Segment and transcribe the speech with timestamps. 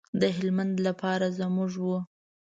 [0.19, 1.87] د هلمند لپاره زموږ و.